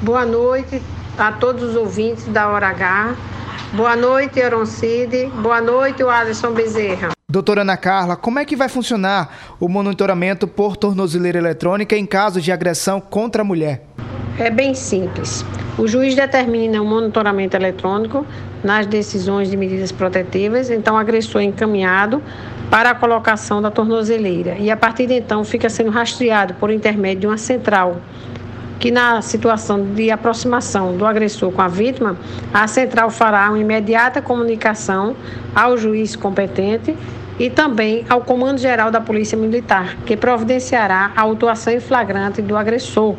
Boa 0.00 0.24
noite 0.24 0.80
a 1.18 1.32
todos 1.32 1.70
os 1.70 1.74
ouvintes 1.74 2.24
da 2.28 2.48
Hora 2.48 2.68
H. 2.68 3.16
Boa 3.72 3.96
noite, 3.96 4.40
Cid. 4.66 5.26
Boa 5.42 5.60
noite, 5.60 6.04
Alisson 6.04 6.52
Bezerra. 6.52 7.10
Doutora 7.28 7.62
Ana 7.62 7.76
Carla, 7.76 8.14
como 8.14 8.38
é 8.38 8.44
que 8.44 8.54
vai 8.54 8.68
funcionar 8.68 9.56
o 9.58 9.68
monitoramento 9.68 10.46
por 10.46 10.76
tornozeleira 10.76 11.38
eletrônica 11.38 11.96
em 11.96 12.06
caso 12.06 12.40
de 12.40 12.52
agressão 12.52 13.00
contra 13.00 13.42
a 13.42 13.44
mulher? 13.44 13.82
É 14.38 14.48
bem 14.48 14.72
simples. 14.72 15.44
O 15.76 15.88
juiz 15.88 16.14
determina 16.14 16.80
o 16.80 16.84
monitoramento 16.84 17.56
eletrônico 17.56 18.24
nas 18.62 18.86
decisões 18.86 19.50
de 19.50 19.56
medidas 19.56 19.90
protetivas, 19.90 20.70
então 20.70 20.94
o 20.94 20.98
agressor 20.98 21.40
é 21.40 21.44
encaminhado 21.44 22.22
para 22.70 22.90
a 22.90 22.94
colocação 22.94 23.60
da 23.60 23.70
tornozeleira 23.70 24.56
e 24.58 24.70
a 24.70 24.76
partir 24.76 25.06
de 25.06 25.14
então 25.14 25.42
fica 25.42 25.68
sendo 25.68 25.90
rastreado 25.90 26.54
por 26.54 26.70
intermédio 26.70 27.22
de 27.22 27.26
uma 27.26 27.38
central 27.38 28.00
que 28.78 28.90
na 28.90 29.20
situação 29.22 29.84
de 29.94 30.10
aproximação 30.10 30.96
do 30.96 31.04
agressor 31.04 31.50
com 31.50 31.60
a 31.60 31.68
vítima, 31.68 32.16
a 32.52 32.66
central 32.66 33.10
fará 33.10 33.48
uma 33.48 33.58
imediata 33.58 34.22
comunicação 34.22 35.16
ao 35.54 35.76
juiz 35.76 36.14
competente 36.14 36.96
e 37.38 37.50
também 37.50 38.04
ao 38.08 38.20
Comando 38.20 38.58
Geral 38.58 38.90
da 38.90 39.00
Polícia 39.00 39.36
Militar, 39.36 39.96
que 40.04 40.16
providenciará 40.16 41.12
a 41.16 41.22
autuação 41.22 41.72
em 41.72 41.80
flagrante 41.80 42.42
do 42.42 42.56
agressor, 42.56 43.14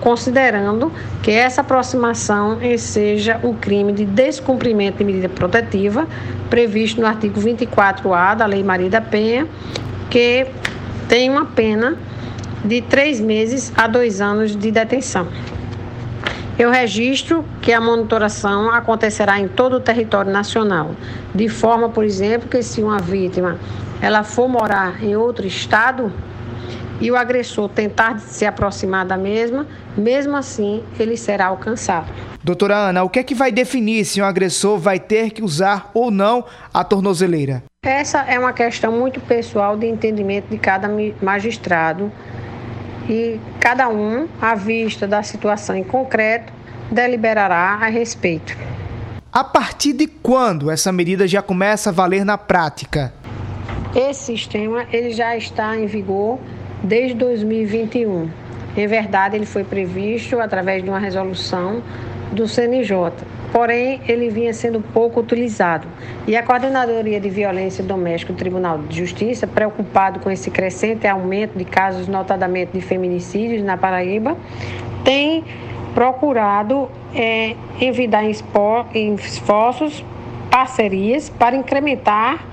considerando 0.00 0.92
que 1.22 1.30
essa 1.30 1.60
aproximação 1.60 2.58
seja 2.76 3.40
o 3.42 3.54
crime 3.54 3.92
de 3.92 4.04
descumprimento 4.04 4.98
de 4.98 5.04
medida 5.04 5.28
protetiva 5.28 6.06
previsto 6.48 7.00
no 7.00 7.06
artigo 7.06 7.40
24A 7.40 8.36
da 8.36 8.46
Lei 8.46 8.62
Maria 8.62 8.88
da 8.88 9.00
Penha, 9.00 9.46
que 10.08 10.46
tem 11.08 11.28
uma 11.28 11.44
pena 11.44 11.96
de 12.64 12.80
três 12.82 13.20
meses 13.20 13.72
a 13.76 13.86
dois 13.86 14.20
anos 14.20 14.56
de 14.56 14.70
detenção. 14.70 15.28
Eu 16.58 16.70
registro 16.70 17.44
que 17.62 17.72
a 17.72 17.80
monitoração 17.80 18.70
acontecerá 18.70 19.38
em 19.38 19.46
todo 19.46 19.74
o 19.74 19.80
território 19.80 20.32
nacional, 20.32 20.90
de 21.32 21.48
forma, 21.48 21.88
por 21.88 22.04
exemplo, 22.04 22.48
que 22.48 22.62
se 22.62 22.82
uma 22.82 22.98
vítima 22.98 23.58
ela 24.00 24.24
for 24.24 24.48
morar 24.48 25.02
em 25.02 25.16
outro 25.16 25.46
estado 25.46 26.12
e 27.00 27.10
o 27.10 27.16
agressor 27.16 27.68
tentar 27.68 28.18
se 28.18 28.44
aproximar 28.44 29.06
da 29.06 29.16
mesma, 29.16 29.66
mesmo 29.96 30.36
assim 30.36 30.82
ele 30.98 31.16
será 31.16 31.46
alcançado. 31.46 32.06
Doutora 32.42 32.76
Ana, 32.76 33.04
o 33.04 33.08
que 33.08 33.20
é 33.20 33.22
que 33.22 33.34
vai 33.34 33.52
definir 33.52 34.04
se 34.04 34.20
um 34.20 34.24
agressor 34.24 34.78
vai 34.78 34.98
ter 34.98 35.30
que 35.30 35.42
usar 35.42 35.90
ou 35.94 36.10
não 36.10 36.44
a 36.72 36.82
tornozeleira? 36.82 37.62
Essa 37.84 38.22
é 38.22 38.38
uma 38.38 38.52
questão 38.52 38.90
muito 38.90 39.20
pessoal 39.20 39.76
de 39.76 39.86
entendimento 39.86 40.48
de 40.48 40.58
cada 40.58 40.88
magistrado 41.22 42.10
e 43.08 43.40
cada 43.58 43.88
um, 43.88 44.28
à 44.40 44.54
vista 44.54 45.06
da 45.06 45.22
situação 45.22 45.74
em 45.76 45.84
concreto, 45.84 46.52
deliberará 46.90 47.78
a 47.80 47.86
respeito. 47.88 48.56
A 49.32 49.44
partir 49.44 49.92
de 49.92 50.06
quando 50.06 50.70
essa 50.70 50.90
medida 50.90 51.26
já 51.26 51.42
começa 51.42 51.90
a 51.90 51.92
valer 51.92 52.24
na 52.24 52.36
prática? 52.36 53.12
Esse 53.94 54.24
sistema 54.36 54.86
ele 54.92 55.10
já 55.10 55.36
está 55.36 55.76
em 55.76 55.86
vigor 55.86 56.38
desde 56.82 57.14
2021. 57.14 58.28
Em 58.76 58.86
verdade, 58.86 59.36
ele 59.36 59.46
foi 59.46 59.64
previsto 59.64 60.38
através 60.40 60.82
de 60.82 60.88
uma 60.88 60.98
resolução 60.98 61.82
do 62.32 62.46
CNJ 62.46 63.12
porém 63.52 64.00
ele 64.06 64.28
vinha 64.28 64.52
sendo 64.52 64.80
pouco 64.80 65.20
utilizado. 65.20 65.86
E 66.26 66.36
a 66.36 66.42
Coordenadoria 66.42 67.20
de 67.20 67.28
Violência 67.28 67.82
Doméstica 67.82 68.32
do 68.32 68.38
Tribunal 68.38 68.78
de 68.78 68.98
Justiça, 68.98 69.46
preocupado 69.46 70.20
com 70.20 70.30
esse 70.30 70.50
crescente 70.50 71.06
aumento 71.06 71.56
de 71.56 71.64
casos, 71.64 72.06
notadamente 72.06 72.72
de 72.72 72.80
feminicídios 72.80 73.62
na 73.62 73.76
Paraíba, 73.76 74.36
tem 75.04 75.44
procurado 75.94 76.88
é, 77.14 77.54
envidar 77.80 78.24
esforços, 78.24 80.04
parcerias 80.50 81.28
para 81.28 81.56
incrementar 81.56 82.44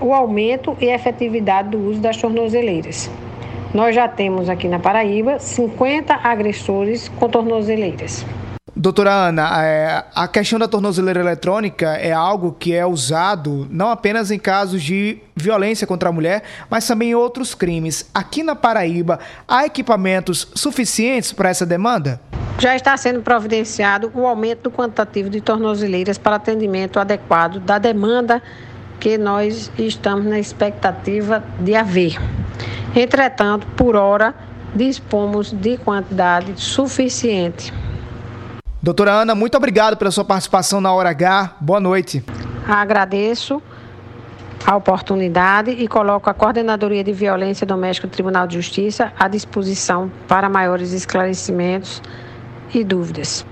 o 0.00 0.12
aumento 0.12 0.76
e 0.80 0.86
efetividade 0.86 1.70
do 1.70 1.78
uso 1.78 2.00
das 2.00 2.16
tornozeleiras. 2.16 3.10
Nós 3.74 3.94
já 3.94 4.08
temos 4.08 4.48
aqui 4.48 4.68
na 4.68 4.78
Paraíba 4.78 5.38
50 5.38 6.14
agressores 6.14 7.08
com 7.08 7.28
tornozeleiras. 7.28 8.24
Doutora 8.78 9.10
Ana, 9.10 9.64
é, 9.64 10.04
a 10.14 10.28
questão 10.28 10.58
da 10.58 10.68
tornozeleira 10.68 11.18
eletrônica 11.18 11.94
é 11.94 12.12
algo 12.12 12.54
que 12.58 12.74
é 12.74 12.84
usado 12.84 13.66
não 13.70 13.88
apenas 13.88 14.30
em 14.30 14.38
casos 14.38 14.82
de 14.82 15.18
violência 15.34 15.86
contra 15.86 16.10
a 16.10 16.12
mulher, 16.12 16.42
mas 16.68 16.86
também 16.86 17.12
em 17.12 17.14
outros 17.14 17.54
crimes. 17.54 18.10
Aqui 18.12 18.42
na 18.42 18.54
Paraíba, 18.54 19.18
há 19.48 19.64
equipamentos 19.64 20.46
suficientes 20.54 21.32
para 21.32 21.48
essa 21.48 21.64
demanda? 21.64 22.20
Já 22.58 22.76
está 22.76 22.94
sendo 22.98 23.22
providenciado 23.22 24.12
o 24.14 24.26
aumento 24.26 24.64
do 24.64 24.70
quantitativo 24.70 25.30
de 25.30 25.40
tornozeleiras 25.40 26.18
para 26.18 26.36
atendimento 26.36 27.00
adequado 27.00 27.60
da 27.60 27.78
demanda 27.78 28.42
que 29.00 29.16
nós 29.16 29.72
estamos 29.78 30.26
na 30.26 30.38
expectativa 30.38 31.42
de 31.60 31.74
haver. 31.74 32.18
Entretanto, 32.94 33.66
por 33.68 33.96
hora, 33.96 34.34
dispomos 34.74 35.50
de 35.50 35.78
quantidade 35.78 36.60
suficiente. 36.60 37.72
Doutora 38.86 39.10
Ana, 39.10 39.34
muito 39.34 39.56
obrigado 39.56 39.96
pela 39.96 40.12
sua 40.12 40.24
participação 40.24 40.80
na 40.80 40.92
Hora 40.92 41.10
H. 41.10 41.56
Boa 41.60 41.80
noite. 41.80 42.24
Agradeço 42.68 43.60
a 44.64 44.76
oportunidade 44.76 45.72
e 45.72 45.88
coloco 45.88 46.30
a 46.30 46.34
Coordenadoria 46.34 47.02
de 47.02 47.12
Violência 47.12 47.66
Doméstica 47.66 48.06
do 48.06 48.12
Tribunal 48.12 48.46
de 48.46 48.54
Justiça 48.54 49.12
à 49.18 49.26
disposição 49.26 50.08
para 50.28 50.48
maiores 50.48 50.92
esclarecimentos 50.92 52.00
e 52.72 52.84
dúvidas. 52.84 53.44